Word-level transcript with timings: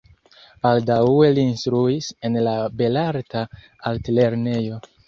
Baldaŭe 0.65 1.27
li 1.35 1.43
instruis 1.51 2.09
en 2.31 2.41
la 2.49 2.57
belarta 2.83 3.49
altlernejo. 3.93 4.87